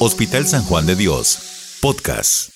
[0.00, 2.50] Hospital San Juan de Dios, podcast.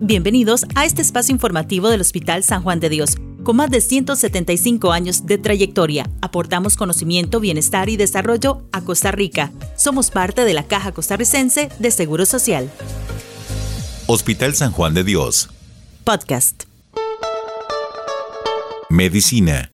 [0.00, 3.16] Bienvenidos a este espacio informativo del Hospital San Juan de Dios.
[3.42, 9.50] Con más de 175 años de trayectoria, aportamos conocimiento, bienestar y desarrollo a Costa Rica.
[9.74, 12.70] Somos parte de la Caja Costarricense de Seguro Social.
[14.06, 15.48] Hospital San Juan de Dios.
[16.04, 16.64] Podcast.
[18.90, 19.72] Medicina.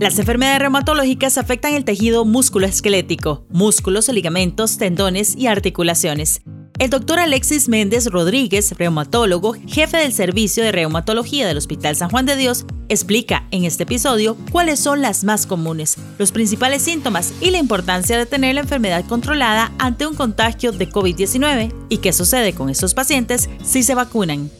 [0.00, 6.42] Las enfermedades reumatológicas afectan el tejido musculoesquelético, músculos, ligamentos, tendones y articulaciones.
[6.80, 12.26] El doctor Alexis Méndez Rodríguez, reumatólogo, jefe del servicio de reumatología del Hospital San Juan
[12.26, 17.52] de Dios, explica en este episodio cuáles son las más comunes, los principales síntomas y
[17.52, 22.52] la importancia de tener la enfermedad controlada ante un contagio de COVID-19 y qué sucede
[22.52, 24.50] con estos pacientes si se vacunan.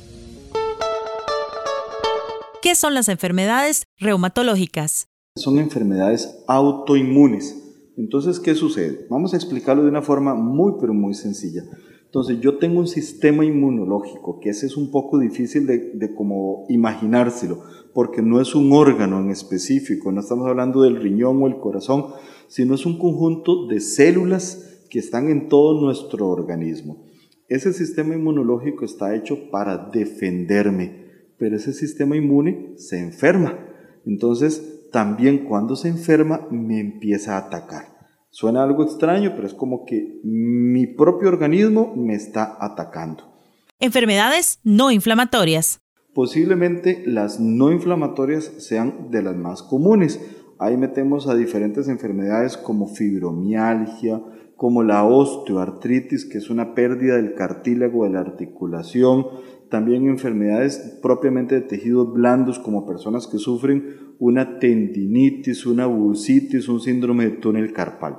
[2.62, 5.08] ¿Qué son las enfermedades reumatológicas?
[5.36, 7.60] Son enfermedades autoinmunes.
[7.96, 9.04] Entonces, ¿qué sucede?
[9.10, 11.64] Vamos a explicarlo de una forma muy, pero muy sencilla.
[12.04, 17.64] Entonces, yo tengo un sistema inmunológico, que ese es un poco difícil de, como imaginárselo,
[17.92, 22.06] porque no es un órgano en específico, no estamos hablando del riñón o el corazón,
[22.46, 27.06] sino es un conjunto de células que están en todo nuestro organismo.
[27.48, 31.06] Ese sistema inmunológico está hecho para defenderme,
[31.38, 33.58] pero ese sistema inmune se enferma.
[34.06, 37.97] Entonces, también cuando se enferma me empieza a atacar.
[38.31, 43.25] Suena algo extraño, pero es como que mi propio organismo me está atacando.
[43.81, 45.81] Enfermedades no inflamatorias.
[46.15, 50.20] Posiblemente las no inflamatorias sean de las más comunes.
[50.61, 54.22] Ahí metemos a diferentes enfermedades como fibromialgia,
[54.56, 59.27] como la osteoartritis, que es una pérdida del cartílago de la articulación,
[59.70, 66.80] también enfermedades propiamente de tejidos blandos como personas que sufren una tendinitis, una bursitis, un
[66.80, 68.16] síndrome de túnel carpal.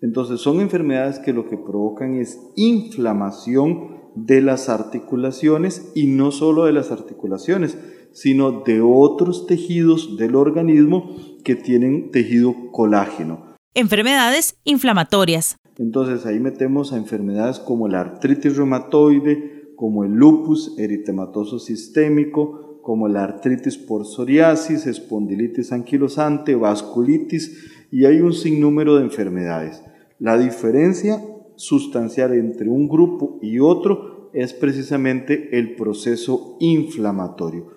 [0.00, 6.64] Entonces son enfermedades que lo que provocan es inflamación de las articulaciones y no solo
[6.64, 7.78] de las articulaciones,
[8.12, 13.56] sino de otros tejidos del organismo que tienen tejido colágeno.
[13.74, 15.56] Enfermedades inflamatorias.
[15.76, 23.06] Entonces ahí metemos a enfermedades como la artritis reumatoide, como el lupus eritematoso sistémico, como
[23.06, 29.82] la artritis por psoriasis, espondilitis anquilosante, vasculitis y hay un sinnúmero de enfermedades.
[30.18, 31.22] La diferencia
[31.54, 37.74] sustancial entre un grupo y otro es precisamente el proceso inflamatorio.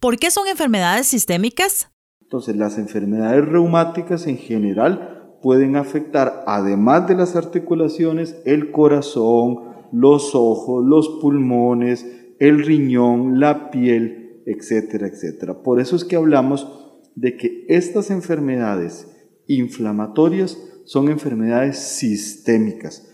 [0.00, 1.90] ¿Por qué son enfermedades sistémicas?
[2.22, 9.58] Entonces, las enfermedades reumáticas en general pueden afectar, además de las articulaciones, el corazón,
[9.92, 12.06] los ojos, los pulmones,
[12.38, 15.62] el riñón, la piel, etcétera, etcétera.
[15.62, 16.68] Por eso es que hablamos
[17.14, 19.10] de que estas enfermedades
[19.46, 23.10] inflamatorias son enfermedades sistémicas.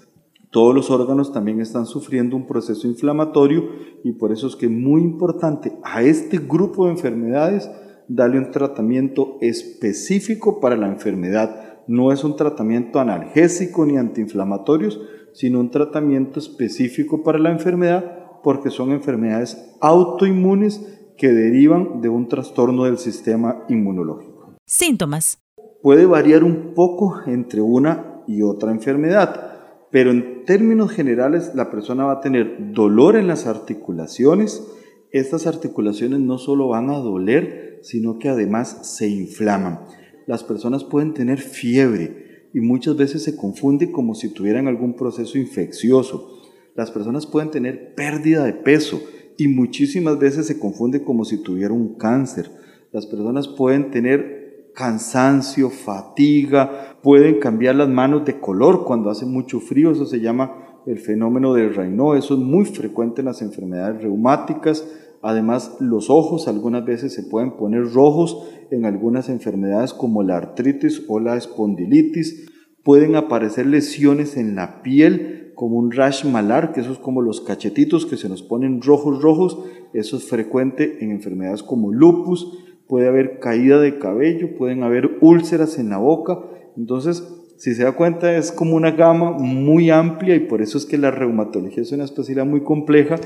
[0.51, 3.69] Todos los órganos también están sufriendo un proceso inflamatorio
[4.03, 7.71] y por eso es que es muy importante a este grupo de enfermedades
[8.09, 11.85] darle un tratamiento específico para la enfermedad.
[11.87, 15.01] No es un tratamiento analgésico ni antiinflamatorios,
[15.33, 22.29] sino un tratamiento específico para la enfermedad porque son enfermedades autoinmunes que derivan de un
[22.29, 24.57] trastorno del sistema inmunológico.
[24.65, 25.39] Síntomas.
[25.83, 32.07] Puede variar un poco entre una y otra enfermedad, pero en términos generales la persona
[32.07, 34.67] va a tener dolor en las articulaciones.
[35.13, 39.81] Estas articulaciones no solo van a doler, sino que además se inflaman.
[40.27, 45.37] Las personas pueden tener fiebre y muchas veces se confunde como si tuvieran algún proceso
[45.37, 46.41] infeccioso.
[46.75, 49.03] Las personas pueden tener pérdida de peso
[49.41, 52.51] y muchísimas veces se confunde como si tuviera un cáncer.
[52.93, 59.61] Las personas pueden tener cansancio, fatiga, pueden cambiar las manos de color cuando hace mucho
[59.61, 64.03] frío, eso se llama el fenómeno del Raynaud, eso es muy frecuente en las enfermedades
[64.03, 64.87] reumáticas.
[65.23, 71.03] Además, los ojos algunas veces se pueden poner rojos en algunas enfermedades como la artritis
[71.09, 72.51] o la espondilitis.
[72.85, 77.43] Pueden aparecer lesiones en la piel como un rash malar, que eso es como los
[77.43, 79.59] cachetitos que se nos ponen rojos, rojos.
[79.93, 82.57] Eso es frecuente en enfermedades como lupus.
[82.89, 86.39] Puede haber caída de cabello, pueden haber úlceras en la boca.
[86.79, 87.23] Entonces,
[87.59, 90.97] si se da cuenta, es como una gama muy amplia y por eso es que
[90.97, 93.17] la reumatología es una especialidad muy compleja.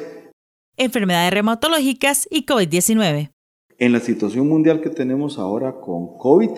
[0.76, 3.30] Enfermedades reumatológicas y COVID-19.
[3.78, 6.50] En la situación mundial que tenemos ahora con COVID,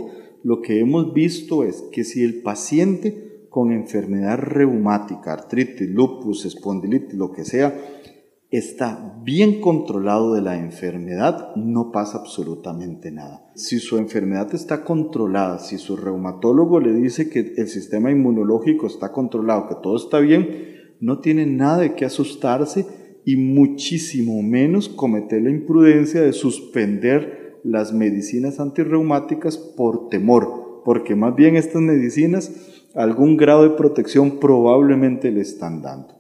[0.43, 3.26] lo que hemos visto es que si el paciente
[3.57, 7.75] con enfermedad reumática, artritis, lupus, espondilitis, lo que sea,
[8.51, 13.51] está bien controlado de la enfermedad, no pasa absolutamente nada.
[13.55, 19.11] Si su enfermedad está controlada, si su reumatólogo le dice que el sistema inmunológico está
[19.11, 22.85] controlado, que todo está bien, no tiene nada de qué asustarse
[23.25, 31.35] y muchísimo menos cometer la imprudencia de suspender las medicinas antirreumáticas por temor, porque más
[31.35, 36.15] bien estas medicinas algún grado de protección probablemente le están dando.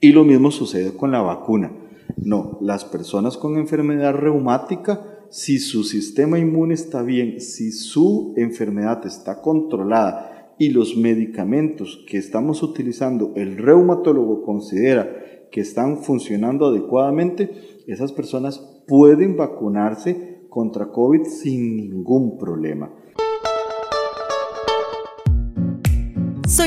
[0.00, 1.72] Y lo mismo sucede con la vacuna.
[2.16, 9.04] No, las personas con enfermedad reumática, si su sistema inmune está bien, si su enfermedad
[9.06, 17.50] está controlada y los medicamentos que estamos utilizando, el reumatólogo considera que están funcionando adecuadamente,
[17.86, 22.92] esas personas pueden vacunarse contra COVID sin ningún problema.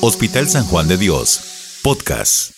[0.00, 2.57] Hospital San Juan de Dios, podcast.